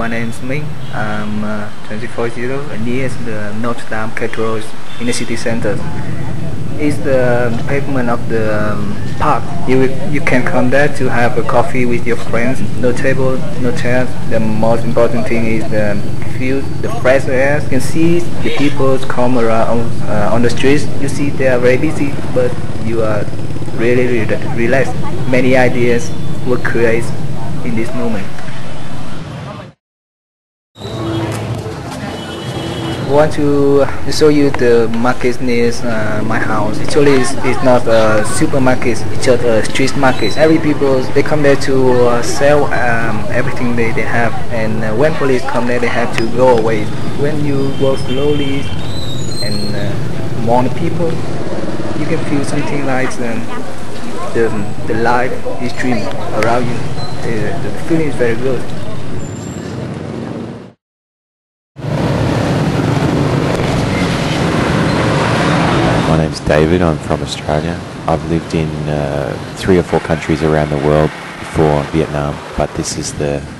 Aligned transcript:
My 0.00 0.08
name 0.08 0.30
is 0.30 0.40
Ming. 0.40 0.64
I'm 0.94 1.44
uh, 1.44 1.70
24 1.88 2.28
years 2.28 2.58
old 2.58 2.70
the 2.70 3.54
Notre 3.60 3.86
Dame 3.90 4.10
Cathedral 4.12 4.62
in 4.98 5.04
the 5.04 5.12
city 5.12 5.36
center. 5.36 5.76
It's 6.80 6.96
the 7.04 7.52
pavement 7.68 8.08
of 8.08 8.26
the 8.30 8.72
um, 8.72 8.96
park. 9.18 9.44
You 9.68 9.92
you 10.10 10.22
can 10.22 10.42
come 10.42 10.70
there 10.70 10.88
to 10.96 11.10
have 11.10 11.36
a 11.36 11.42
coffee 11.42 11.84
with 11.84 12.06
your 12.06 12.16
friends. 12.16 12.62
No 12.78 12.92
table, 12.92 13.36
no 13.60 13.76
chairs. 13.76 14.08
The 14.30 14.40
most 14.40 14.86
important 14.86 15.28
thing 15.28 15.44
is 15.44 15.70
the 15.70 16.00
view, 16.38 16.62
the 16.80 16.88
fresh 17.02 17.26
air. 17.28 17.60
You 17.60 17.68
can 17.68 17.80
see 17.82 18.20
the 18.42 18.56
people 18.56 18.98
come 19.00 19.36
around 19.36 19.80
uh, 20.08 20.30
on 20.32 20.40
the 20.40 20.48
streets. 20.48 20.86
You 21.02 21.08
see 21.10 21.28
they 21.28 21.48
are 21.48 21.58
very 21.58 21.76
busy, 21.76 22.14
but 22.34 22.50
you 22.86 23.02
are 23.02 23.26
really, 23.76 24.06
really 24.06 24.36
relaxed. 24.56 24.94
Many 25.28 25.58
ideas 25.58 26.10
were 26.46 26.56
created 26.56 27.04
in 27.66 27.76
this 27.76 27.92
moment. 27.94 28.26
Want 33.10 33.32
to 33.32 33.84
show 34.12 34.28
you 34.28 34.50
the 34.50 34.88
market 34.98 35.40
near 35.40 35.72
uh, 35.82 36.22
my 36.26 36.38
house. 36.38 36.78
Actually, 36.78 37.12
it's, 37.12 37.32
it's 37.44 37.62
not 37.64 37.86
a 37.86 38.24
supermarket, 38.24 39.00
it's 39.00 39.24
just 39.24 39.42
a 39.44 39.64
street 39.64 39.96
market. 39.96 40.36
Every 40.36 40.58
people, 40.58 41.00
they 41.14 41.22
come 41.22 41.42
there 41.42 41.56
to 41.56 41.92
uh, 42.08 42.22
sell 42.22 42.64
um, 42.66 43.26
everything 43.30 43.74
they, 43.74 43.90
they 43.92 44.02
have 44.02 44.32
and 44.52 44.84
uh, 44.84 44.94
when 44.94 45.12
police 45.14 45.42
come 45.42 45.66
there, 45.66 45.80
they 45.80 45.88
have 45.88 46.16
to 46.18 46.26
go 46.36 46.58
away. 46.58 46.84
When 47.18 47.44
you 47.44 47.74
walk 47.80 47.98
slowly 48.00 48.60
and 49.42 49.74
uh, 49.74 50.68
people, 50.78 51.10
you 51.98 52.06
can 52.06 52.22
feel 52.30 52.44
something 52.44 52.86
like 52.86 53.10
um, 53.20 53.40
the, 54.34 54.48
the 54.86 54.94
life 55.02 55.32
is 55.60 55.72
dreaming 55.74 56.06
around 56.44 56.66
you. 56.66 56.76
The, 57.22 57.58
the 57.62 57.84
feeling 57.88 58.08
is 58.08 58.14
very 58.14 58.36
good. 58.36 58.79
My 66.10 66.16
name's 66.16 66.40
David. 66.40 66.82
I'm 66.82 66.98
from 66.98 67.22
Australia. 67.22 67.80
I've 68.08 68.28
lived 68.30 68.52
in 68.52 68.68
uh, 68.88 69.54
three 69.54 69.78
or 69.78 69.84
four 69.84 70.00
countries 70.00 70.42
around 70.42 70.70
the 70.70 70.78
world 70.78 71.08
before 71.38 71.84
Vietnam, 71.92 72.34
but 72.56 72.68
this 72.74 72.98
is 72.98 73.12
the, 73.12 73.40
the 73.40 73.56